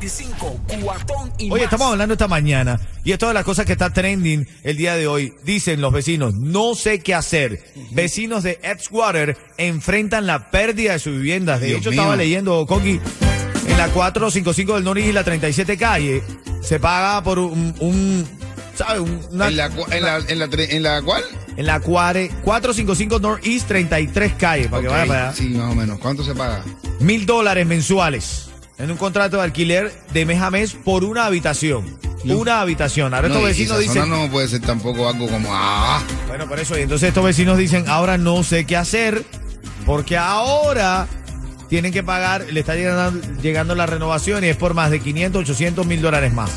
Ritmo 0.00 0.58
95, 0.58 0.60
cuatón 0.82 1.32
y 1.38 1.44
Oye, 1.50 1.62
más. 1.64 1.72
estamos 1.72 1.90
hablando 1.92 2.14
esta 2.14 2.28
mañana 2.28 2.80
y 3.04 3.12
es 3.12 3.18
todas 3.18 3.34
las 3.34 3.44
cosas 3.44 3.66
que 3.66 3.72
está 3.72 3.90
trending 3.92 4.46
el 4.62 4.76
día 4.76 4.94
de 4.96 5.06
hoy. 5.06 5.32
Dicen 5.44 5.80
los 5.80 5.92
vecinos, 5.92 6.34
no 6.34 6.74
sé 6.74 7.00
qué 7.00 7.14
hacer. 7.14 7.64
Vecinos 7.90 8.42
de 8.44 8.58
Edgewater 8.62 9.36
enfrentan 9.56 10.26
la 10.26 10.50
pérdida 10.50 10.92
de 10.92 10.98
sus 10.98 11.14
viviendas. 11.16 11.60
De 11.60 11.68
Dios 11.68 11.80
hecho, 11.80 11.90
mío. 11.90 12.00
estaba 12.00 12.16
leyendo, 12.16 12.64
Coqui, 12.66 13.00
en 13.68 13.78
la 13.78 13.88
455 13.88 14.74
del 14.74 14.84
Norris 14.84 15.06
y 15.06 15.12
la 15.12 15.24
37 15.24 15.76
calle, 15.76 16.22
se 16.62 16.78
paga 16.78 17.22
por 17.22 17.38
un, 17.38 17.74
un 17.80 18.26
¿sabes? 18.76 19.00
Un- 19.00 19.20
una- 19.32 19.48
¿En 19.48 19.56
la, 19.56 19.66
en, 19.66 20.02
la, 20.02 20.18
en, 20.28 20.38
la, 20.38 20.46
tre- 20.48 20.68
¿En 20.70 20.82
la 20.82 21.02
cual? 21.02 21.22
en 21.56 21.66
la 21.66 21.80
cuare- 21.80 22.30
455 22.44 23.18
Northeast 23.18 23.66
33 23.66 24.32
calle, 24.34 24.68
para 24.68 24.82
que 24.82 24.88
Ok, 24.88 24.94
vaya 24.94 25.06
para 25.06 25.28
allá. 25.30 25.36
Sí, 25.36 25.48
más 25.48 25.72
o 25.72 25.74
menos. 25.74 25.98
¿Cuánto 25.98 26.22
se 26.24 26.34
paga? 26.34 26.62
Mil 27.00 27.26
dólares 27.26 27.66
mensuales 27.66 28.47
en 28.78 28.90
un 28.90 28.96
contrato 28.96 29.36
de 29.38 29.42
alquiler 29.42 29.92
de 30.12 30.24
mes 30.26 30.40
a 30.40 30.50
mes 30.50 30.74
por 30.74 31.04
una 31.04 31.26
habitación. 31.26 31.98
Una 32.24 32.60
habitación. 32.60 33.14
Ahora 33.14 33.28
estos 33.28 33.42
No, 33.42 33.46
vecinos 33.48 33.78
dicen... 33.78 34.08
no 34.10 34.28
puede 34.30 34.48
ser 34.48 34.60
tampoco 34.60 35.08
algo 35.08 35.28
como, 35.28 35.48
ah, 35.52 36.02
Bueno, 36.26 36.46
por 36.48 36.58
eso, 36.58 36.76
y 36.78 36.82
entonces 36.82 37.08
estos 37.08 37.24
vecinos 37.24 37.56
dicen, 37.58 37.84
ahora 37.88 38.18
no 38.18 38.42
sé 38.42 38.66
qué 38.66 38.76
hacer, 38.76 39.24
porque 39.86 40.16
ahora 40.18 41.06
tienen 41.68 41.92
que 41.92 42.02
pagar, 42.02 42.46
le 42.50 42.60
está 42.60 42.74
llegando, 42.74 43.20
llegando 43.40 43.74
la 43.74 43.86
renovación 43.86 44.42
y 44.44 44.48
es 44.48 44.56
por 44.56 44.74
más 44.74 44.90
de 44.90 45.00
500, 45.00 45.42
800 45.42 45.86
mil 45.86 46.02
dólares 46.02 46.32
más. 46.32 46.50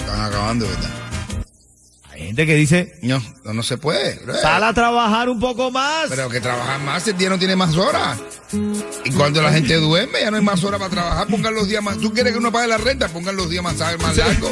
están 0.00 0.20
acabando, 0.20 0.66
¿verdad? 0.66 0.90
Gente 2.36 2.52
que 2.52 2.58
dice, 2.58 2.98
No, 3.00 3.22
no, 3.44 3.54
no 3.54 3.62
se 3.62 3.78
puede. 3.78 4.20
sal 4.42 4.62
a 4.62 4.74
trabajar 4.74 5.30
un 5.30 5.40
poco 5.40 5.70
más. 5.70 6.04
Pero 6.10 6.28
que 6.28 6.38
trabajar 6.38 6.78
más, 6.80 7.08
el 7.08 7.16
día 7.16 7.30
no 7.30 7.38
tiene 7.38 7.56
más 7.56 7.74
horas. 7.76 8.18
Y 9.06 9.10
cuando 9.12 9.40
la 9.40 9.50
gente 9.50 9.74
duerme, 9.76 10.20
ya 10.20 10.30
no 10.30 10.36
hay 10.36 10.42
más 10.42 10.62
horas 10.62 10.78
para 10.78 10.90
trabajar. 10.90 11.26
Pongan 11.28 11.54
los 11.54 11.66
días 11.66 11.82
más. 11.82 11.96
¿Tú 11.96 12.12
quieres 12.12 12.34
que 12.34 12.38
uno 12.38 12.52
pague 12.52 12.68
la 12.68 12.76
renta? 12.76 13.08
Pongan 13.08 13.36
los 13.36 13.48
días 13.48 13.64
más, 13.64 13.76
más 14.02 14.16
largos. 14.18 14.50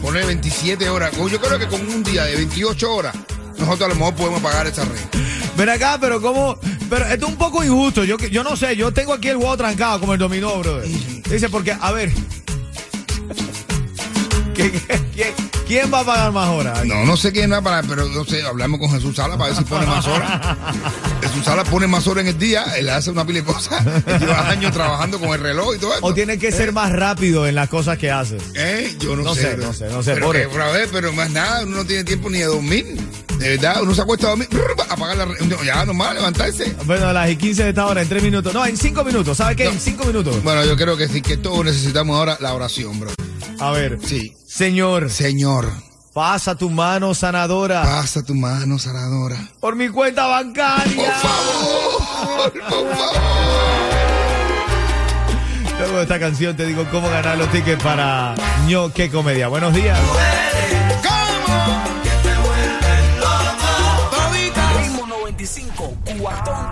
Poner 0.00 0.24
27 0.24 0.88
horas. 0.88 1.12
Yo 1.14 1.38
creo 1.38 1.58
que 1.58 1.66
con 1.66 1.82
un 1.86 2.02
día 2.04 2.24
de 2.24 2.36
28 2.36 2.90
horas, 2.94 3.14
nosotros 3.58 3.82
a 3.82 3.88
lo 3.88 3.96
mejor 3.96 4.14
podemos 4.14 4.40
pagar 4.40 4.66
esa 4.66 4.86
renta. 4.86 5.18
Ven 5.58 5.68
acá, 5.68 5.98
pero 6.00 6.22
cómo, 6.22 6.58
pero 6.88 7.04
esto 7.04 7.26
es 7.26 7.32
un 7.32 7.36
poco 7.36 7.62
injusto. 7.62 8.02
Yo, 8.04 8.16
yo 8.16 8.44
no 8.44 8.56
sé, 8.56 8.76
yo 8.76 8.92
tengo 8.94 9.12
aquí 9.12 9.28
el 9.28 9.36
huevo 9.36 9.54
trancado 9.58 10.00
como 10.00 10.14
el 10.14 10.18
dominó, 10.18 10.58
brother. 10.58 10.88
Dice, 10.88 11.50
porque, 11.50 11.76
a 11.78 11.92
ver, 11.92 12.10
¿qué- 14.54 14.72
qué- 14.72 15.00
quién, 15.14 15.34
quién 15.66 15.92
va 15.92 16.00
a 16.00 16.04
pagar 16.04 16.32
más 16.32 16.48
horas? 16.48 16.84
No, 16.84 17.04
no 17.04 17.16
sé 17.16 17.32
quién 17.32 17.52
va 17.52 17.60
para, 17.60 17.82
pero 17.82 18.08
no 18.08 18.24
sé, 18.24 18.42
hablamos 18.42 18.80
con 18.80 18.90
Jesús 18.90 19.16
Sala 19.16 19.36
para 19.36 19.50
ver 19.50 19.58
si 19.58 19.64
pone 19.64 19.86
más 19.86 20.06
horas. 20.06 20.40
Jesús 21.22 21.44
Sala 21.44 21.64
pone 21.64 21.86
más 21.86 22.06
horas 22.06 22.22
en 22.22 22.28
el 22.28 22.38
día, 22.38 22.64
él 22.76 22.88
hace 22.88 23.10
una 23.10 23.26
pila 23.26 23.40
de 23.40 23.44
cosas, 23.44 23.84
lleva 24.20 24.48
años 24.48 24.72
trabajando 24.72 25.18
con 25.18 25.30
el 25.30 25.40
reloj 25.40 25.74
y 25.74 25.78
todo 25.78 25.92
eso. 25.94 26.06
O 26.06 26.14
tiene 26.14 26.38
que 26.38 26.52
ser 26.52 26.72
más 26.72 26.92
rápido 26.92 27.46
en 27.46 27.54
las 27.54 27.68
cosas 27.68 27.98
que 27.98 28.10
haces. 28.10 28.42
¿Eh? 28.54 28.94
Yo 29.00 29.16
no, 29.16 29.22
No 29.22 29.34
sé. 29.34 29.56
no 29.56 29.72
sé, 29.72 29.88
no 29.88 30.02
sé, 30.02 30.14
Pero, 30.14 30.30
que, 30.32 30.44
a 30.44 30.70
ver, 30.70 30.88
pero 30.92 31.12
más 31.12 31.30
nada, 31.30 31.62
uno 31.64 31.78
no 31.78 31.84
tiene 31.84 32.04
tiempo 32.04 32.30
ni 32.30 32.38
de 32.38 32.44
dormir. 32.44 32.96
De 33.38 33.50
verdad, 33.50 33.82
uno 33.82 33.94
se 33.94 34.00
acuesta 34.00 34.28
a 34.28 34.30
dormir, 34.30 34.48
apagar 34.88 35.16
la... 35.16 35.26
Ya, 35.62 35.84
normal, 35.84 36.14
levantarse. 36.14 36.74
Bueno, 36.84 37.08
a 37.08 37.12
las 37.12 37.28
y 37.30 37.36
15 37.36 37.64
de 37.64 37.68
esta 37.68 37.84
hora, 37.86 38.00
en 38.00 38.08
3 38.08 38.22
minutos. 38.22 38.54
No, 38.54 38.64
en 38.64 38.76
5 38.78 39.04
minutos. 39.04 39.36
¿Sabes 39.36 39.56
qué? 39.58 39.64
No. 39.64 39.72
En 39.72 39.80
5 39.80 40.04
minutos. 40.06 40.42
Bueno, 40.42 40.64
yo 40.64 40.74
creo 40.76 40.96
que 40.96 41.06
sí, 41.06 41.20
que 41.20 41.36
todos 41.36 41.62
necesitamos 41.64 42.16
ahora 42.16 42.38
la 42.40 42.54
oración, 42.54 42.98
bro. 42.98 43.10
A 43.58 43.70
ver. 43.72 43.98
Sí. 44.06 44.34
Señor, 44.56 45.10
Señor, 45.10 45.70
pasa 46.14 46.54
tu 46.54 46.70
mano 46.70 47.12
sanadora 47.14 47.82
pasa 47.82 48.22
tu 48.24 48.34
mano 48.34 48.78
sanadora. 48.78 49.36
por 49.60 49.76
mi 49.76 49.90
cuenta 49.90 50.26
bancaria. 50.26 51.12
Por 51.12 51.30
favor, 51.30 52.52
por 52.52 52.96
favor. 52.96 53.16
Luego 55.78 55.96
de 55.98 56.02
esta 56.04 56.18
canción 56.18 56.56
te 56.56 56.64
digo 56.64 56.86
cómo 56.90 57.06
ganar 57.10 57.36
los 57.36 57.50
tickets 57.52 57.82
para 57.82 58.34
ño, 58.66 58.90
qué 58.94 59.10
comedia. 59.10 59.48
Buenos 59.48 59.74
días. 59.74 59.98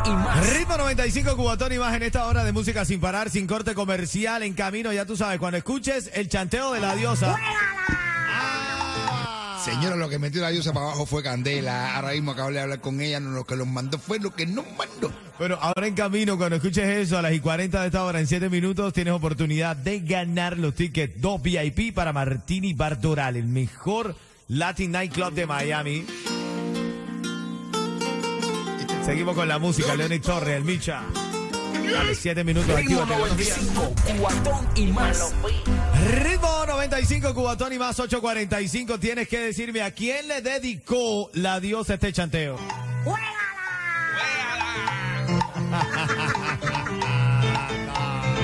Y 0.04 0.10
más. 0.10 0.54
Ritmo 0.54 0.76
95 0.76 1.36
Cubatón 1.36 1.72
y 1.72 1.78
más 1.78 1.94
en 1.94 2.02
esta 2.02 2.26
hora 2.26 2.44
de 2.44 2.52
música 2.52 2.84
sin 2.84 3.00
parar, 3.00 3.30
sin 3.30 3.46
corte 3.46 3.74
comercial, 3.74 4.42
en 4.42 4.54
camino, 4.54 4.92
ya 4.92 5.04
tú 5.04 5.16
sabes, 5.16 5.38
cuando 5.38 5.58
escuches 5.58 6.10
el 6.14 6.28
chanteo 6.28 6.72
de 6.72 6.80
la 6.80 6.94
diosa. 6.94 7.36
Ah. 7.38 7.84
Señora, 9.64 9.96
lo 9.96 10.10
que 10.10 10.18
metió 10.18 10.42
la 10.42 10.50
diosa 10.50 10.74
para 10.74 10.86
abajo 10.86 11.06
fue 11.06 11.22
Candela. 11.22 11.96
Ahora 11.96 12.12
mismo 12.12 12.32
acabo 12.32 12.50
de 12.50 12.60
hablar 12.60 12.80
con 12.80 13.00
ella. 13.00 13.18
No, 13.18 13.30
lo 13.30 13.44
que 13.44 13.56
los 13.56 13.66
mandó 13.66 13.98
fue 13.98 14.18
lo 14.18 14.34
que 14.34 14.44
nos 14.44 14.66
mandó. 14.76 15.10
Pero 15.38 15.58
ahora 15.58 15.86
en 15.86 15.94
camino, 15.94 16.36
cuando 16.36 16.56
escuches 16.56 16.84
eso, 16.84 17.16
a 17.16 17.22
las 17.22 17.32
y 17.32 17.40
40 17.40 17.80
de 17.80 17.86
esta 17.86 18.04
hora, 18.04 18.20
en 18.20 18.26
7 18.26 18.50
minutos, 18.50 18.92
tienes 18.92 19.14
oportunidad 19.14 19.74
de 19.74 20.00
ganar 20.00 20.58
los 20.58 20.74
tickets 20.74 21.18
2 21.20 21.42
VIP 21.42 21.94
para 21.94 22.12
Martini 22.12 22.74
Bar 22.74 23.00
Doral, 23.00 23.36
el 23.36 23.46
mejor 23.46 24.14
Latin 24.48 24.92
Nightclub 24.92 25.32
de 25.32 25.46
Miami. 25.46 26.04
Seguimos 29.04 29.34
con 29.34 29.46
la 29.46 29.58
música, 29.58 29.94
Leonid 29.94 30.22
Torres, 30.22 30.56
el 30.56 30.64
Micha. 30.64 31.02
Dale, 31.92 32.14
7 32.14 32.42
minutos, 32.42 32.74
Ritmo 32.74 33.02
actívate, 33.02 33.20
buenos 33.20 33.36
días. 33.36 33.62
95, 33.74 33.94
cuatón 34.18 34.68
y 34.74 34.86
más. 34.86 35.34
Ritmo 36.22 36.66
95, 36.66 37.34
Cubatón 37.34 37.72
y 37.74 37.78
más 37.78 38.00
845. 38.00 38.98
Tienes 38.98 39.28
que 39.28 39.40
decirme 39.40 39.82
a 39.82 39.90
quién 39.90 40.26
le 40.26 40.40
dedicó 40.40 41.30
la 41.34 41.60
diosa 41.60 41.94
este 41.94 42.12
chanteo. 42.12 42.56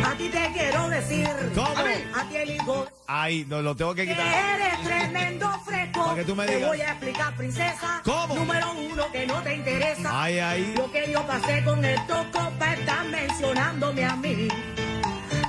A 0.05 0.15
ti 0.19 0.29
te 0.29 0.51
quiero 0.53 0.89
decir. 0.91 1.29
¿Cómo? 1.55 1.69
A 2.15 2.29
ti 2.29 2.37
el 2.37 2.51
hijo. 2.51 2.87
Ay, 3.07 3.47
no 3.49 3.63
lo 3.63 3.75
tengo 3.75 3.95
que 3.95 4.07
quitar. 4.07 4.27
Eres 4.27 4.83
tremendo 4.85 5.51
fresco. 5.65 5.80
Para 6.05 6.17
que 6.17 6.25
tú 6.25 6.35
me 6.35 6.47
Te 6.47 6.65
voy 6.65 6.81
a 6.81 6.91
explicar, 6.91 7.37
princesa. 7.37 8.01
¿Cómo? 8.05 8.35
Número 8.35 8.73
uno 8.73 9.13
que 9.13 9.27
no 9.27 9.43
te 9.43 9.55
interesa. 9.55 10.23
Ay, 10.23 10.39
ay. 10.39 10.75
Lo 10.77 10.91
que 10.91 11.13
yo 11.13 11.27
pasé 11.27 11.63
con 11.65 11.85
el 11.85 11.97
toco 12.07 12.51
para 12.59 12.75
estar 12.75 13.07
mencionándome 13.07 14.05
a 14.05 14.17
mí. 14.17 14.49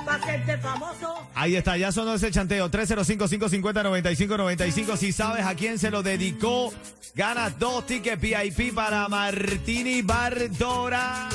Para 0.04 0.22
hacerte 0.22 0.58
famoso. 0.58 1.26
Ahí 1.34 1.56
está, 1.56 1.76
ya 1.76 1.90
sonó 1.90 2.14
ese 2.14 2.30
chanteo. 2.30 2.70
305-550-9595. 2.70 4.96
Si 4.96 5.12
sabes 5.12 5.44
a 5.46 5.54
quién 5.54 5.78
se 5.78 5.90
lo 5.90 6.02
dedicó, 6.02 6.72
gana 7.14 7.50
dos 7.50 7.86
tickets 7.86 8.20
VIP 8.20 8.74
para 8.74 9.08
Martini 9.08 10.02
Bardora. 10.02 11.28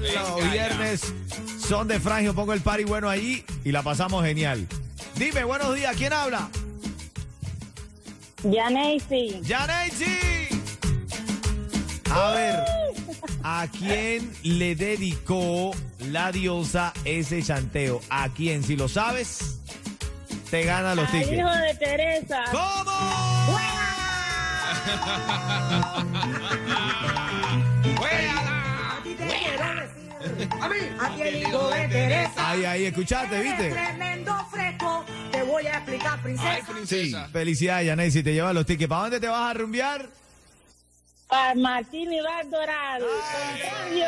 Los 0.00 0.50
viernes 0.50 1.12
son 1.58 1.88
de 1.88 2.00
Frangio. 2.00 2.34
Pongo 2.34 2.54
el 2.54 2.62
party 2.62 2.84
bueno 2.84 3.08
ahí 3.08 3.44
y 3.64 3.72
la 3.72 3.82
pasamos 3.82 4.24
genial. 4.24 4.66
Dime, 5.16 5.44
buenos 5.44 5.74
días, 5.74 5.94
¿quién 5.96 6.12
habla? 6.12 6.48
Yanesi, 8.42 9.40
¡Yanechi! 9.42 10.48
A 12.10 12.30
ver, 12.32 12.56
¿a 13.44 13.66
quién 13.78 14.32
le 14.42 14.74
dedicó 14.74 15.72
la 16.10 16.32
diosa 16.32 16.92
ese 17.04 17.42
chanteo? 17.42 18.00
¿A 18.10 18.28
quién? 18.30 18.62
Si 18.62 18.76
lo 18.76 18.88
sabes, 18.88 19.60
te 20.50 20.64
gana 20.64 20.94
los 20.94 21.06
al 21.06 21.12
tickets. 21.12 21.38
hijo 21.38 21.50
de 21.50 21.74
Teresa. 21.74 22.44
¿Cómo? 22.50 22.90
A 28.10 29.00
ti 29.02 29.14
te 29.14 29.26
quiero 29.26 29.74
decir. 29.74 30.48
A 30.60 30.68
mí. 30.68 30.76
A 31.00 31.14
ti 31.14 31.22
el 31.22 31.36
hijo 31.36 31.68
de 31.68 31.88
Teresa. 31.88 32.50
Ahí, 32.50 32.64
ahí, 32.64 32.84
escuchaste, 32.86 33.40
¿viste? 33.40 33.70
tremendo 33.70 34.34
fresco. 34.50 35.04
Voy 35.50 35.66
a 35.66 35.78
explicar, 35.78 36.22
princesa. 36.22 36.66
Sí. 36.86 37.12
Felicidades, 37.32 37.86
Yanesi, 37.86 38.22
te 38.22 38.32
lleva 38.32 38.52
los 38.52 38.64
tickets. 38.64 38.88
¿Para 38.88 39.02
dónde 39.02 39.20
te 39.20 39.26
vas 39.26 39.50
a 39.50 39.54
rumbear? 39.54 40.08
Para 41.28 41.54
Martín 41.56 42.12
Ibar 42.12 42.48
Doral. 42.48 43.02
Con 43.02 43.08
Fabio. 43.70 44.06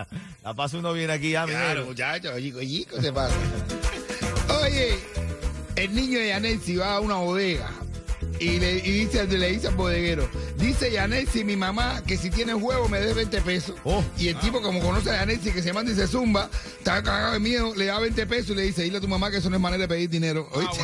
La 0.42 0.54
paso 0.54 0.78
uno 0.78 0.92
bien 0.92 1.10
aquí 1.10 1.30
ya, 1.30 1.44
Claro, 1.44 1.84
muchachos, 1.86 2.36
chico, 2.38 2.60
chico, 2.60 3.00
se 3.00 3.12
pasa. 3.12 3.36
Oye, 4.62 4.98
el 5.76 5.94
niño 5.94 6.18
de 6.18 6.28
Yanesi 6.28 6.76
va 6.76 6.94
a 6.94 7.00
una 7.00 7.16
bodega 7.16 7.70
y 8.40 8.58
le, 8.58 8.78
y 8.78 9.04
dice, 9.04 9.26
le 9.26 9.52
dice 9.52 9.68
al 9.68 9.74
bodeguero, 9.74 10.28
dice 10.56 10.90
Yanesi, 10.90 11.44
mi 11.44 11.56
mamá, 11.56 12.02
que 12.06 12.16
si 12.16 12.30
tiene 12.30 12.54
huevo 12.54 12.88
me 12.88 12.98
dé 12.98 13.12
20 13.12 13.42
pesos. 13.42 13.76
Oh. 13.84 14.02
Y 14.16 14.28
el 14.28 14.38
tipo, 14.38 14.62
como 14.62 14.80
conoce 14.80 15.10
a 15.10 15.20
Yanesi, 15.20 15.52
que 15.52 15.62
se 15.62 15.74
manda 15.74 15.92
y 15.92 15.94
se 15.94 16.06
zumba, 16.06 16.48
está 16.78 17.02
cagado 17.02 17.34
de 17.34 17.40
miedo, 17.40 17.74
le 17.76 17.84
da 17.84 18.00
20 18.00 18.26
pesos 18.26 18.50
y 18.50 18.54
le 18.54 18.62
dice, 18.62 18.82
dile 18.82 18.96
a 18.96 19.00
tu 19.00 19.08
mamá 19.08 19.30
que 19.30 19.36
eso 19.36 19.50
no 19.50 19.56
es 19.56 19.62
manera 19.62 19.82
de 19.82 19.88
pedir 19.88 20.08
dinero. 20.08 20.48
¿Oíste? 20.52 20.80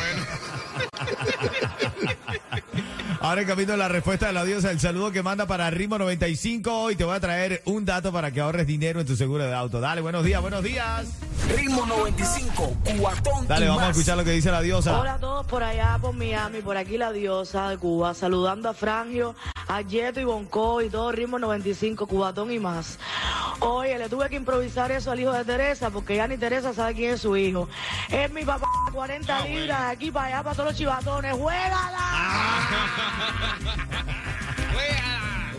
Ahora 3.27 3.41
en 3.41 3.47
camino 3.47 3.75
la 3.75 3.89
respuesta 3.89 4.27
de 4.27 4.31
la 4.31 4.45
diosa, 4.45 4.71
el 4.71 4.79
saludo 4.79 5.11
que 5.11 5.21
manda 5.21 5.45
para 5.45 5.69
Ritmo 5.69 5.97
95 5.97 6.73
hoy 6.73 6.95
te 6.95 7.03
voy 7.03 7.13
a 7.13 7.19
traer 7.19 7.61
un 7.65 7.83
dato 7.83 8.13
para 8.13 8.31
que 8.31 8.39
ahorres 8.39 8.65
dinero 8.65 9.01
en 9.01 9.05
tu 9.05 9.17
seguro 9.17 9.43
de 9.43 9.53
auto. 9.53 9.81
Dale, 9.81 9.99
buenos 9.99 10.23
días, 10.23 10.41
buenos 10.41 10.63
días. 10.63 11.07
Ritmo 11.53 11.85
95, 11.85 12.77
cuatón 13.01 13.45
Dale, 13.45 13.65
y 13.65 13.67
vamos 13.67 13.83
a 13.83 13.89
escuchar 13.89 14.15
lo 14.15 14.23
que 14.23 14.31
dice 14.31 14.49
la 14.49 14.61
diosa. 14.61 14.97
Hola 14.97 15.15
a 15.15 15.19
todos 15.19 15.45
por 15.45 15.61
allá, 15.61 15.97
por 16.01 16.13
Miami, 16.13 16.61
por 16.61 16.77
aquí 16.77 16.97
la 16.97 17.11
diosa 17.11 17.69
de 17.69 17.77
Cuba, 17.77 18.13
saludando 18.13 18.69
a 18.69 18.73
Frangio, 18.73 19.35
a 19.67 19.81
Yeto 19.81 20.19
y 20.19 20.23
Bonco 20.23 20.81
y 20.81 20.89
todo 20.89 21.11
ritmo 21.11 21.39
95, 21.39 22.07
Cubatón 22.07 22.51
y 22.51 22.59
más. 22.59 22.97
Oye, 23.59 23.97
le 23.97 24.09
tuve 24.09 24.29
que 24.29 24.35
improvisar 24.35 24.91
eso 24.91 25.11
al 25.11 25.19
hijo 25.19 25.31
de 25.31 25.43
Teresa 25.43 25.89
porque 25.89 26.15
ya 26.15 26.27
ni 26.27 26.37
Teresa 26.37 26.73
sabe 26.73 26.93
quién 26.93 27.13
es 27.13 27.21
su 27.21 27.35
hijo. 27.35 27.67
Es 28.09 28.31
mi 28.31 28.43
papá, 28.43 28.67
40 28.93 29.45
libras, 29.47 29.81
de 29.81 29.91
aquí 29.91 30.11
para 30.11 30.27
allá, 30.27 30.43
para 30.43 30.55
todos 30.55 30.69
los 30.69 30.77
chivatones. 30.77 31.33
¡Juégala! 31.37 31.99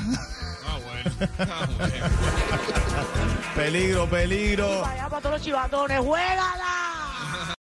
Peligro, 3.55 4.09
peligro. 4.09 4.81
Para 4.81 4.93
allá, 4.93 5.09
para 5.09 5.21
todos 5.21 5.35
los 5.35 5.41
chivatones. 5.41 5.99
¡Juégala! 5.99 6.74